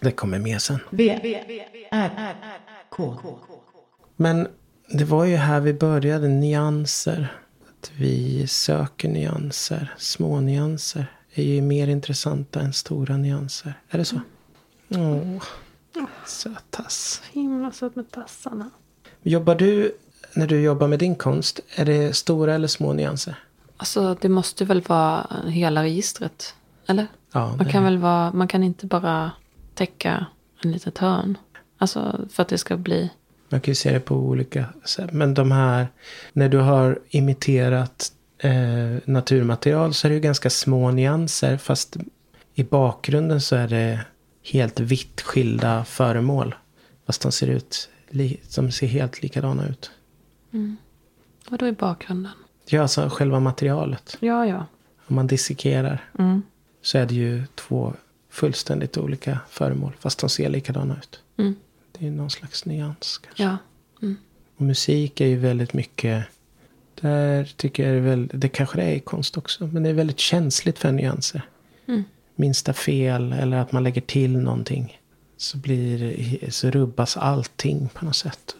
[0.00, 0.78] Det kommer mer sen.
[0.90, 1.20] V,
[1.90, 2.36] R,
[2.88, 3.16] K.
[4.16, 4.48] Men
[4.88, 7.32] det var ju här vi började, nyanser.
[7.68, 9.94] Att vi söker nyanser.
[9.98, 13.74] Små nyanser är ju mer intressanta än stora nyanser.
[13.88, 14.20] Är det så?
[14.88, 15.42] Åh,
[16.26, 17.22] sötass.
[17.32, 18.70] Himla söt med tassarna.
[19.22, 19.92] Jobbar du,
[20.34, 23.38] när du jobbar med din konst, är det stora eller små nyanser?
[23.76, 26.54] Alltså det måste väl vara hela registret.
[26.86, 27.06] Eller?
[27.32, 29.30] Ja, Man kan väl vara, man kan inte bara
[29.74, 30.26] täcka
[30.64, 31.38] en litet hörn.
[31.78, 33.10] Alltså för att det ska bli,
[33.48, 35.12] Man kan ju se det på olika sätt.
[35.12, 35.88] Men de här,
[36.32, 41.56] när du har imiterat eh, naturmaterial så är det ju ganska små nyanser.
[41.56, 41.96] Fast
[42.54, 44.00] i bakgrunden så är det
[44.42, 46.54] helt vitt skilda föremål.
[47.06, 47.88] Fast de ser ut,
[48.56, 49.90] de ser helt likadana ut.
[51.48, 52.32] vadå i bakgrunden?
[52.68, 54.16] Ja, alltså själva materialet.
[54.20, 54.66] Ja, ja.
[55.06, 56.42] Om man dissekerar Mm.
[56.82, 57.94] så är det ju två
[58.30, 59.92] fullständigt olika föremål.
[60.00, 61.20] Fast de ser likadana ut.
[61.38, 61.54] Mm.
[61.92, 63.42] Det är någon slags nyans kanske.
[63.42, 63.56] Ja.
[64.56, 66.24] Och musik är ju väldigt mycket.
[67.00, 69.66] Där tycker jag det är väl, det kanske det är i konst också.
[69.66, 71.42] Men det är väldigt känsligt för nyanser.
[71.88, 72.04] Mm.
[72.34, 75.00] Minsta fel eller att man lägger till någonting.
[75.36, 78.56] Så blir så rubbas allting på något sätt.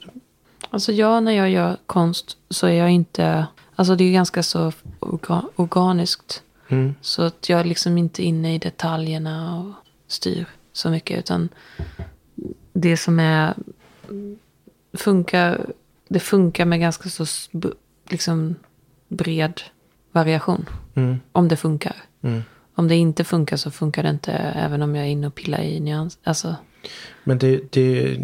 [0.71, 4.73] Alltså jag när jag gör konst så är jag inte, alltså det är ganska så
[5.01, 6.43] orga, organiskt.
[6.69, 6.95] Mm.
[7.01, 9.73] Så att jag är liksom inte inne i detaljerna och
[10.07, 11.19] styr så mycket.
[11.19, 11.49] Utan
[12.73, 13.55] det som är,
[14.93, 15.67] funkar,
[16.09, 17.27] det funkar med ganska så
[18.09, 18.55] liksom
[19.09, 19.61] bred
[20.13, 20.69] variation.
[20.95, 21.21] Mm.
[21.33, 21.97] Om det funkar.
[22.23, 22.43] Mm.
[22.75, 25.61] Om det inte funkar så funkar det inte även om jag är inne och pillar
[25.61, 26.19] i nyans.
[26.25, 26.57] Alltså,
[27.25, 28.19] Men det, det,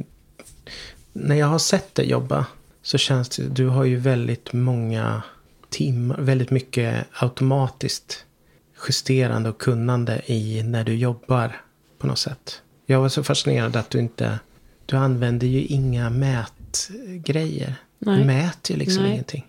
[1.13, 2.47] när jag har sett dig jobba
[2.83, 5.23] så känns det, du har ju väldigt många
[5.69, 8.25] timmar, väldigt mycket automatiskt
[8.89, 11.61] justerande och kunnande i när du jobbar
[11.99, 12.63] på något sätt.
[12.87, 14.39] Jag var så fascinerad att du inte,
[14.87, 17.75] du använder ju inga mätgrejer.
[17.99, 18.25] Du Nej.
[18.25, 19.13] mäter ju liksom Nej.
[19.13, 19.47] ingenting.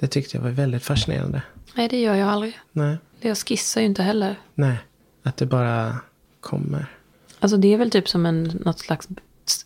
[0.00, 1.42] Det tyckte jag var väldigt fascinerande.
[1.74, 2.58] nej, det gör jag aldrig.
[2.72, 4.36] Nej, Jag skissar ju inte heller.
[4.54, 4.76] nej,
[5.22, 5.96] att det bara
[6.40, 6.86] kommer.
[7.40, 9.08] Alltså det är väl typ som en, något slags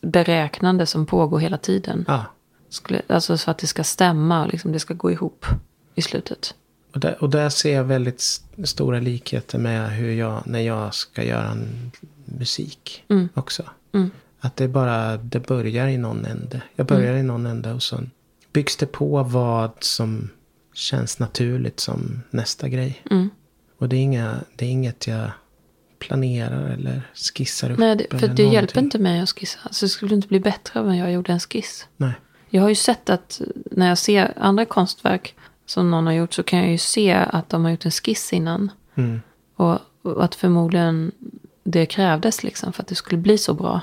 [0.00, 2.04] beräknande som pågår hela tiden.
[2.08, 2.24] Ja,
[2.68, 5.46] Skulle, alltså så att det ska stämma och liksom det ska gå ihop
[5.94, 6.54] i slutet.
[6.94, 8.22] Och där, och där ser jag väldigt
[8.64, 11.90] stora likheter med hur jag, när jag ska göra en
[12.24, 13.28] musik Mm.
[13.34, 13.62] också.
[13.94, 14.10] Mm.
[14.40, 16.62] Att det bara, det börjar i någon ände.
[16.76, 18.00] Jag börjar i någon ände och så
[18.52, 20.30] byggs det på vad som
[20.74, 23.02] känns naturligt som nästa grej.
[23.10, 23.30] Mm.
[23.78, 25.30] Och det är, inga, det är inget jag
[25.98, 27.02] planerar eller
[27.34, 27.78] skissar upp.
[27.78, 29.58] Nej, det, för det hjälper inte mig att skissa.
[29.62, 31.86] Alltså det skulle inte bli bättre om jag gjorde en skiss.
[31.96, 32.12] Nej.
[32.50, 35.34] Jag har ju sett att när jag ser andra konstverk
[35.66, 38.32] som någon har gjort så kan jag ju se att de har gjort en skiss
[38.32, 38.70] innan.
[38.94, 39.20] Mm.
[39.56, 41.12] Och, och att förmodligen
[41.64, 43.80] det krävdes liksom för att det skulle bli så bra.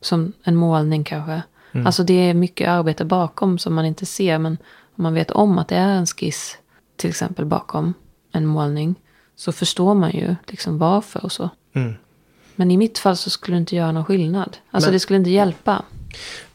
[0.00, 1.42] Som en målning kanske.
[1.72, 1.86] Mm.
[1.86, 4.38] Alltså det är mycket arbete bakom som man inte ser.
[4.38, 4.56] Men
[4.96, 6.58] om man vet om att det är en skiss
[6.96, 7.94] till exempel bakom
[8.32, 8.94] en målning.
[9.36, 11.50] Så förstår man ju liksom varför och så.
[11.72, 11.94] Mm.
[12.54, 14.56] Men i mitt fall så skulle det inte göra någon skillnad.
[14.70, 15.84] Alltså Men- det skulle inte hjälpa.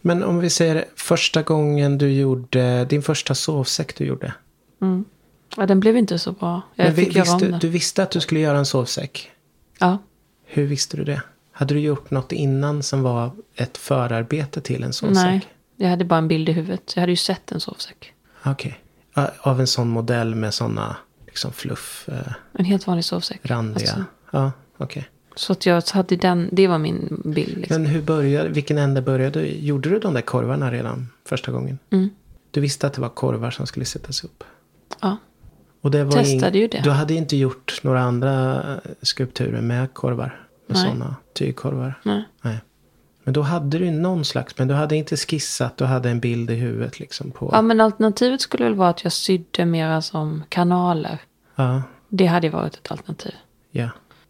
[0.02, 4.34] Men om vi säger första gången du gjorde, din första sovsäck du gjorde.
[5.58, 6.62] Ja, den blev inte så bra.
[6.76, 9.32] Jag Men vi, visste, du visste att du skulle göra en sovsäck.
[9.80, 9.97] Ja.
[10.45, 11.21] Hur visste du det?
[11.56, 15.24] Hade du gjort något innan som var ett förarbete till en sovsäck?
[15.26, 15.46] Nej,
[15.78, 16.92] jag hade bara en bild i huvudet.
[16.96, 18.13] Jag hade ju sett en sovsäck.
[18.46, 18.80] Okej.
[19.13, 23.39] Ja, Av en sån modell med såna liksom fluff, eh, En helt vanlig sovsäck.
[23.44, 23.82] randiga.
[23.89, 25.10] Alltså, Ja, okej.
[25.36, 27.58] så att jag hade den, det var min bild.
[27.58, 27.82] Liksom.
[27.82, 29.46] Men hur började, vilken ände började du?
[29.48, 31.80] Gjorde du de där korvarna redan första gången?
[31.89, 32.10] Mm.
[32.52, 34.44] Du visste att det var korvar som skulle sättas upp?
[35.02, 35.18] Ja.
[35.82, 36.82] Och det var Testade ju det.
[36.84, 40.42] Du hade inte gjort några andra eh, skulpturer med korvar?
[40.67, 41.99] Med sådana tygkorvar?
[42.04, 42.23] Nej.
[42.41, 42.58] Nej.
[43.23, 46.49] Men då hade du någon slags, men du hade inte skissat, du hade en bild
[46.52, 47.49] i huvudet liksom på.
[47.54, 51.17] ja, men alternativet skulle väl vara att jag sydde mera som kanaler.
[51.56, 53.34] Ja, Det hade ju varit ett alternativ.
[53.71, 53.89] ja.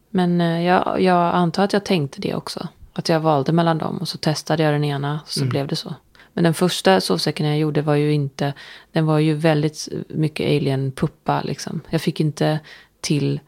[0.10, 2.68] Men eh, jag, jag antar att jag tänkte det också.
[2.94, 5.50] Att jag valde mellan dem och så testade jag den ena så Mm.
[5.50, 5.96] blev det så.
[6.34, 8.54] Men den första sovsäcken jag gjorde var ju inte,
[8.92, 11.82] den var ju väldigt mycket alien-puppa liksom.
[11.90, 12.60] Jag fick inte
[13.02, 13.40] till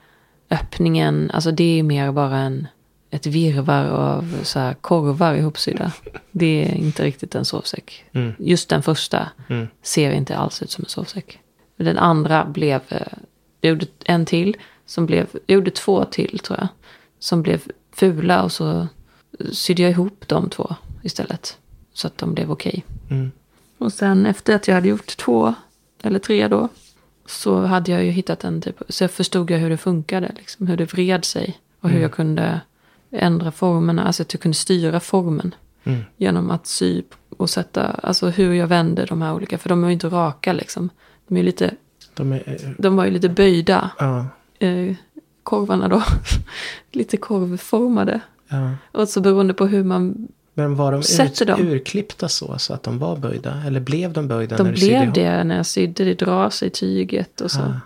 [0.50, 2.68] öppningen, alltså det är mer bara en,
[3.10, 5.92] ett virvar av så här korvar ihopsydda.
[6.32, 8.06] Det är inte riktigt en sovsäck.
[8.12, 8.34] Mm.
[8.40, 9.68] Just den första Mm.
[9.82, 11.40] ser inte alls ut som en sovsäck.
[11.78, 13.08] Den andra blev, eh,
[13.62, 16.68] jag gjorde en till, som blev, jag gjorde två till tror jag.
[17.20, 17.62] Som blev
[17.94, 18.88] fula och så
[19.52, 21.58] sydde jag ihop de två istället.
[21.94, 22.84] Så att de blev okej.
[23.10, 23.32] Mm.
[23.78, 25.54] Och sen efter att jag hade gjort två,
[26.02, 26.70] eller tre då.
[27.26, 30.32] Så hade jag ju hittat en typ, så jag förstod jag hur det funkade.
[30.38, 31.60] Liksom, hur det vred sig.
[31.80, 32.62] Och hur jag kunde
[33.20, 35.56] ändra formerna, alltså att jag kunde styra formen.
[36.18, 37.02] Genom att sy
[37.38, 39.58] och sätta, alltså hur jag vänder de här olika.
[39.58, 40.90] För de är ju inte raka liksom.
[41.28, 41.72] De, är lite,
[42.14, 43.90] De är, de var ju lite böjda.
[44.00, 44.26] ja,
[44.60, 44.96] Eh,
[45.44, 46.04] korvarna då.
[46.92, 48.20] lite korvformade.
[48.48, 48.72] ja.
[48.92, 51.62] Och så beroende på hur man Men var de ut, dem.
[51.62, 53.64] urklippta så, så att de var böjda?
[53.68, 55.16] Eller blev de böjda De när du sydde blev ihop?
[55.16, 56.04] det när jag sydde.
[56.04, 57.62] Det drar sig tyget och så.
[57.62, 57.80] Ah.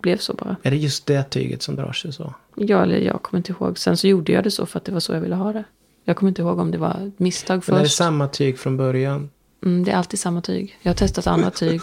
[0.00, 0.56] Det blev så bara.
[0.62, 2.34] Är det just det tyget som drar sig så?
[2.56, 3.78] Ja, eller jag kommer inte ihåg.
[3.78, 5.64] Sen så gjorde jag det så för att det var så jag ville ha det.
[6.04, 7.96] Jag kommer inte ihåg om det var ett misstag Men är det först.
[7.96, 9.30] samma tyg från början?
[9.64, 10.78] Mm, det är alltid samma tyg.
[10.82, 11.80] Jag har testat andra tyg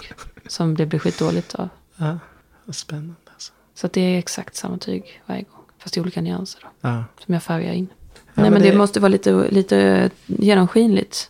[0.47, 1.69] som det blir skitdåligt av.
[1.97, 2.19] Ja,
[2.65, 3.53] vad spännande alltså.
[3.75, 5.61] Så det är exakt samma tyg varje gång.
[5.79, 6.67] Fast i olika nyanser då.
[6.89, 7.03] Ja.
[7.25, 7.87] Som jag färgar in.
[8.33, 8.71] Ja, Nej men det...
[8.71, 11.29] det- måste vara lite, lite genomskinligt.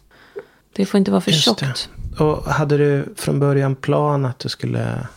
[0.74, 1.90] Det får inte vara för Just tjockt.
[2.20, 5.08] Och hade du från början plan att du skulle,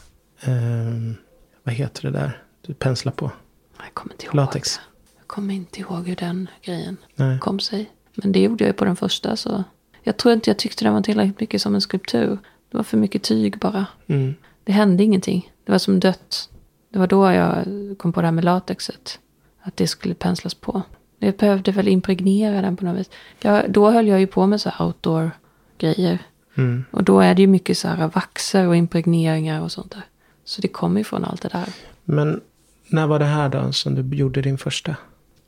[0.41, 1.15] ehm,
[1.63, 3.31] vad heter det där du penslar på?
[3.79, 4.35] Jag kommer inte ihåg.
[4.35, 4.77] Latex.
[4.77, 4.83] det.
[5.19, 7.39] Jag kommer inte ihåg hur den grejen Nej.
[7.39, 7.91] kom sig.
[8.15, 9.37] Men det gjorde jag ju på den första.
[9.37, 9.65] Så
[10.03, 12.39] jag tror inte jag tyckte den var tillräckligt mycket som en skulptur.
[12.71, 13.87] Det var för mycket tyg bara.
[14.07, 14.35] Mm.
[14.65, 15.53] Det hände ingenting.
[15.65, 16.51] Det var som dött.
[16.89, 17.65] Det var då jag
[17.99, 19.19] kom på det här med latexet.
[19.63, 20.83] Att det skulle penslas på.
[21.19, 23.11] Jag behövde väl impregnera den på något vis.
[23.41, 26.19] Jag, då höll jag ju på med så här outdoor-grejer.
[26.55, 26.85] Mm.
[26.91, 30.05] Och då är det ju mycket så här vaxer och impregneringar och sånt där.
[30.51, 31.69] Så det kommer ju från allt det där.
[32.05, 32.41] Men
[32.89, 34.97] när var det här då som du gjorde din första?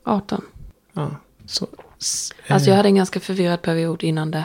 [0.04, 0.44] 18.
[0.92, 1.10] Ja,
[1.46, 1.66] så,
[2.00, 4.44] s- Alltså eh, jag hade en ganska förvirrad period innan det.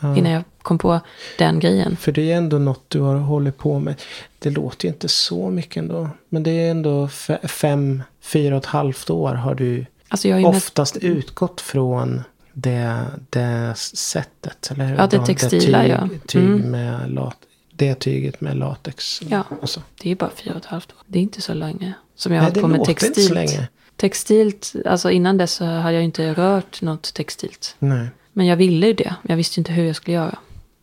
[0.00, 0.16] ja.
[0.16, 1.00] Innan jag kom på
[1.38, 1.96] den grejen.
[1.96, 3.94] För det är ändå något du har hållit på med.
[4.38, 6.08] Det låter ju inte så mycket ändå.
[6.28, 10.40] Men det är ändå fe- fem, fyra och ett halvt år har du Alltså jag
[10.40, 14.68] ju mest, oftast utgått från det, det sättet.
[14.70, 14.94] Eller?
[14.96, 16.08] Ja, det De- textila, tyg, ja.
[16.26, 16.70] Tyg Mm.
[16.70, 17.36] med lat,
[17.78, 19.20] det tyget med latex.
[19.28, 19.44] Ja.
[19.60, 19.82] Och så.
[20.02, 20.98] det är bara fyra och ett halvt år.
[21.06, 21.92] Det är inte så länge.
[22.14, 23.30] Som jag har hållit på med textilt.
[23.30, 23.68] länge.
[23.96, 27.76] Textilt, alltså innan dess så hade jag inte rört något textilt.
[27.78, 28.08] Nej.
[28.32, 29.14] Men jag ville ju det.
[29.22, 30.38] Jag visste inte hur jag skulle göra.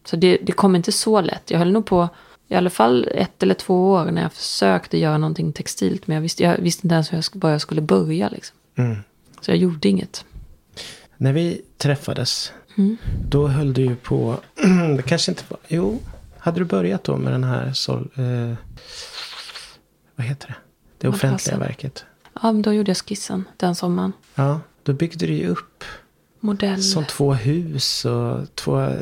[0.05, 1.51] Så det, det kom inte så lätt.
[1.51, 2.09] Jag höll nog på
[2.47, 6.07] i alla fall ett eller två år när jag försökte göra någonting textilt.
[6.07, 8.29] Men jag visste, jag visste inte ens hur jag, var jag skulle börja.
[8.29, 8.55] Liksom.
[8.75, 8.97] Mm.
[9.41, 10.25] Så jag gjorde inget.
[11.17, 12.97] När vi träffades, Mm.
[13.29, 14.37] då höll du ju på,
[14.97, 15.99] det kanske inte var, jo,
[16.45, 18.55] hade du börjat då med den här, sol, eh,
[20.15, 20.55] vad heter det?
[20.97, 22.05] Det offentliga verket.
[22.41, 24.13] Ja, men då gjorde jag skissen den sommaren.
[24.35, 25.83] Ja, då byggde du ju upp
[26.39, 26.83] Modell.
[26.83, 28.97] som två hus och två eh,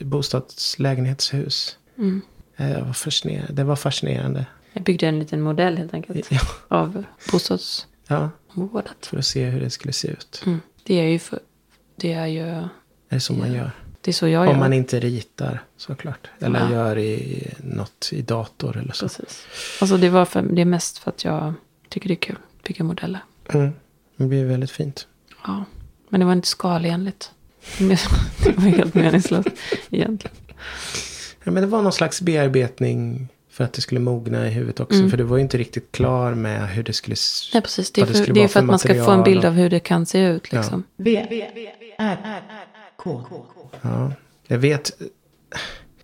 [0.00, 1.78] bostadslägenhetshus.
[1.98, 2.20] Mm.
[2.56, 3.52] Eh, Det var, fascinerande.
[3.52, 4.46] det var fascinerande.
[4.72, 6.26] Jag byggde en liten modell helt enkelt.
[6.30, 8.90] Ja, Av bostadsområdet.
[9.00, 10.42] ja, för att se hur det skulle se ut.
[10.46, 10.60] Mm.
[10.82, 11.38] Det är ju för,
[11.96, 12.68] det är ju, Är
[13.08, 13.70] det så man gör?
[14.08, 14.52] Det är så jag gör.
[14.52, 16.28] Om man inte ritar såklart.
[16.40, 16.72] Eller Ja.
[16.72, 19.08] gör i något i dator eller så.
[19.08, 19.46] Precis.
[19.80, 21.54] Alltså det var för, det är mest för att jag
[21.88, 22.36] tycker det är kul.
[22.66, 23.20] Bygga modeller.
[23.48, 23.72] Mm.
[24.16, 25.06] Det blir väldigt fint.
[25.46, 25.64] Ja.
[26.08, 27.30] Men det var inte skalenligt.
[27.78, 29.48] Det var helt meningslöst
[29.90, 30.36] egentligen.
[31.44, 34.98] Ja, men det var någon slags bearbetning för att det skulle mogna i huvudet också.
[34.98, 35.10] Mm.
[35.10, 37.12] För du var ju inte riktigt klar med hur det skulle...
[37.12, 37.92] s- Nej, precis.
[37.92, 39.52] Det är för, skulle det är för att man ska få en bild och- av
[39.52, 40.48] hur det kan se ut.
[40.52, 40.58] Ja.
[40.60, 40.84] Liksom.
[40.96, 41.26] V,
[41.98, 42.42] R,
[42.98, 43.24] K.
[43.82, 44.12] Ja,
[44.46, 44.92] jag vet.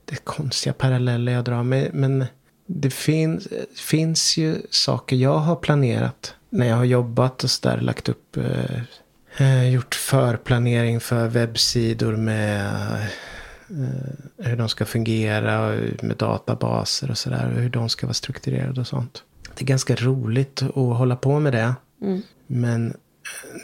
[0.04, 1.62] Det är konstiga paralleller jag drar.
[1.62, 2.24] Men, men
[2.66, 6.34] det finns, finns ju saker jag har planerat.
[6.50, 7.80] När jag har jobbat och sådär.
[7.80, 8.36] Lagt upp.
[8.36, 8.82] Eh,
[9.36, 12.66] eh, gjort förplanering för webbsidor med.
[13.68, 15.76] Eh, hur de ska fungera.
[16.02, 17.52] Med databaser och sådär.
[17.54, 19.22] Och hur de ska vara strukturerade och sånt.
[19.54, 21.74] Det är ganska roligt att hålla på med det.
[22.02, 22.22] Mm.
[22.46, 22.96] Men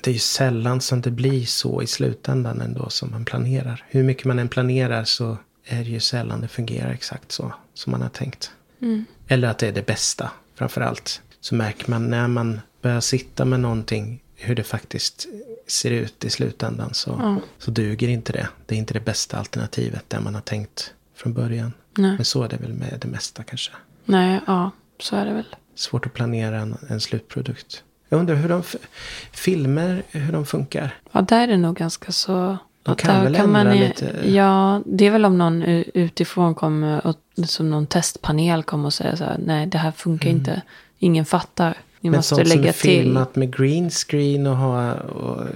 [0.02, 3.84] det är ju sällan som det blir så i slutändan ändå som man planerar.
[3.88, 7.90] Hur mycket man än planerar så är det ju sällan det fungerar exakt så som
[7.90, 8.50] man har tänkt.
[8.82, 9.04] Mm.
[9.28, 11.22] Eller att det är det bästa framför allt.
[11.40, 15.26] Så märker man när man börjar sitta med någonting hur det faktiskt
[15.66, 17.36] ser ut i slutändan så, Ja.
[17.58, 18.48] så duger inte det.
[18.66, 21.72] Det är inte det bästa alternativet det man har tänkt från början.
[21.98, 22.16] Nej.
[22.16, 23.72] Men så är det väl med det mesta kanske.
[24.04, 24.70] Nej, ja,
[25.00, 25.56] så är det väl.
[25.74, 27.82] Svårt att planera en, en slutprodukt.
[28.12, 28.62] Jag undrar hur de,
[29.32, 30.94] filmer, hur de funkar.
[31.12, 32.56] Ja, där är det nog ganska så...
[32.82, 34.14] De kan där väl ändra i- lite?
[34.24, 35.62] Ja, det är väl om någon
[35.94, 40.30] utifrån kommer och som någon testpanel kommer och säger så här, nej det här funkar
[40.30, 40.62] inte.
[40.98, 41.68] Ingen fattar.
[41.68, 41.74] Ni
[42.08, 42.12] Mm.
[42.12, 42.80] Men måste sånt som är lägga till.
[43.02, 44.92] filmat med green screen och ha...
[44.94, 45.46] Och,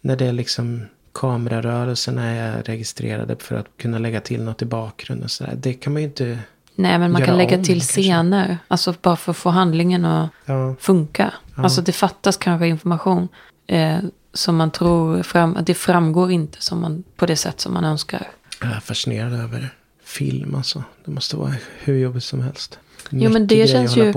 [0.00, 5.24] när det är liksom kamerarörelserna är registrerade för att kunna lägga till något i bakgrunden
[5.24, 5.54] och sådär.
[5.56, 6.38] Det kan man ju inte...
[6.74, 8.02] Nej, men man kan lägga om, till kanske.
[8.02, 8.58] scener.
[8.68, 11.34] Alltså bara för att få handlingen att Ja, funka.
[11.64, 13.28] Alltså det fattas kanske information.
[13.66, 13.98] Eh,
[14.32, 17.84] som man tror fram, att det framgår inte som man, på det sätt som man
[17.84, 18.28] önskar.
[18.60, 20.84] jag är fascinerad över film alltså.
[21.04, 22.78] Det måste vara hur jobbigt som helst.
[23.10, 24.12] Jo, men det känns ju-.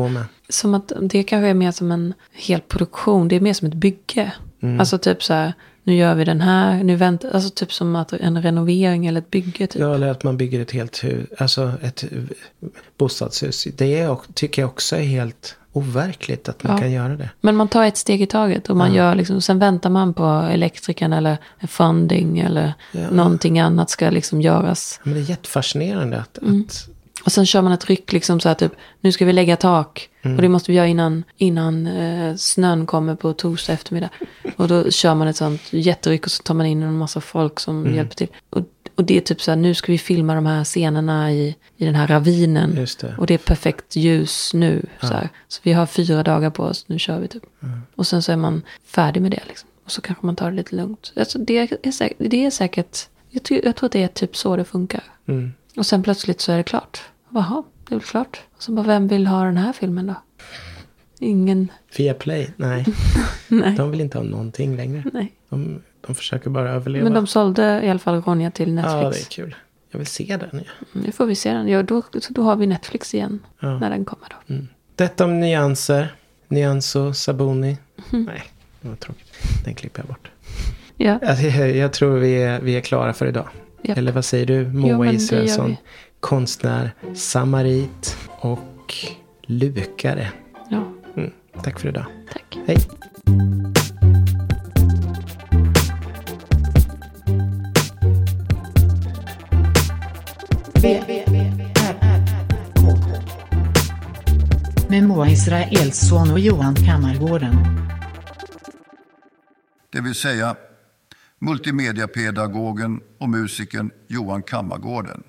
[0.50, 3.28] Som att det kanske är mer som en hel produktion.
[3.28, 4.32] Det är mer som ett bygge.
[4.80, 8.14] Alltså typ så här, nu gör vi den här, nu väntar, alltså typ som att
[8.14, 9.82] en renovering eller ett bygge typ.
[9.82, 12.04] Ja, eller att man bygger ett helt hus, alltså ett
[12.98, 13.68] bostadshus.
[13.78, 16.78] Det är, tycker jag också är helt overkligt att man Ja.
[16.82, 17.30] kan göra det.
[17.42, 20.26] Men man tar ett steg i taget och man gör liksom, sen väntar man på
[20.52, 23.10] elektrikern eller funding eller Ja.
[23.12, 25.00] någonting annat ska liksom göras.
[25.04, 26.62] Men det är jättefascinerande att, Mm.
[26.62, 26.90] att
[27.26, 30.10] Och sen kör man ett ryck liksom så här typ, nu ska vi lägga tak.
[30.36, 34.10] Och det måste vi göra innan, innan eh, snön kommer på torsdag eftermiddag.
[34.58, 37.60] Och då kör man ett sånt jätteryck och så tar man in en massa folk
[37.60, 38.28] som hjälper till.
[38.50, 38.60] Och,
[38.96, 41.86] och det är typ så här, nu ska vi filma de här scenerna i, i
[41.86, 42.76] den här ravinen.
[42.76, 43.16] Det.
[43.18, 44.86] Och det är perfekt ljus nu.
[45.02, 45.30] Så, här.
[45.48, 47.44] så vi har fyra dagar på oss, nu kör vi typ.
[47.96, 49.70] Och sen så är man färdig med det liksom.
[49.86, 51.14] Och så kanske man tar det lite lugnt.
[51.16, 52.98] Alltså det, är säkert, det är säkert,
[53.30, 55.04] jag, tror- jag tror att det är typ så det funkar.
[55.28, 55.54] Mm.
[55.78, 57.02] Och sen plötsligt så är det klart.
[57.34, 58.42] Jaha, det är väl klart.
[58.56, 60.16] Och så bara, vem vill ha den här filmen då?
[61.20, 61.72] Ingen.
[61.98, 62.86] Via Play, nej.
[63.48, 63.76] Nej.
[63.76, 65.04] De vill inte ha någonting längre.
[65.14, 65.32] Nej.
[65.50, 67.04] De, de försöker bara överleva.
[67.04, 69.28] Men de sålde i alla fall Ronja till ja, det Netflix.
[69.28, 69.56] är kul.
[69.92, 70.50] Jag vill se den.
[70.66, 70.86] Ja.
[70.92, 71.68] Nu får vi se den.
[71.68, 73.40] Ja, då, då har vi Netflix igen.
[73.60, 73.80] Ja.
[73.80, 74.56] När den kommer då.
[74.96, 76.16] Detta om nyanser.
[76.48, 77.78] Nyanso, Sabuni.
[78.12, 78.24] Mhm.
[78.24, 78.44] Nej,
[78.82, 79.28] det var tråkigt.
[79.66, 80.32] Den klipper jag bort.
[80.98, 81.20] Ja.
[81.28, 83.48] Alltså, Jag, jag tror vi är, vi är klara för idag.
[83.84, 83.98] Japp.
[83.98, 84.62] Eller vad säger du?
[84.62, 85.76] Jo, Moa gör Israelsson.
[86.24, 88.96] Konstnär, samarit och
[89.42, 90.32] lukare.
[90.70, 91.32] ja, Mm.
[91.64, 92.06] Tack för idag.
[92.34, 92.58] tack.
[92.68, 92.78] Hej.
[100.84, 101.04] R,
[102.02, 102.28] R,
[102.76, 102.88] K.
[104.90, 107.56] Med Moa Israelsson och Johan Kammargården.
[109.92, 110.56] det vill säga
[111.40, 115.24] multimediapedagogen och musikern Johan Kammargården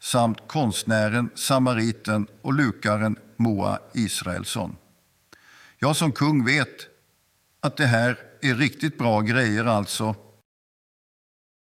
[0.00, 4.76] samt konstnären, samariten och lukaren Moa Israelsson.
[5.78, 6.86] Jag som kung vet
[7.60, 10.14] att det här är riktigt bra grejer alltså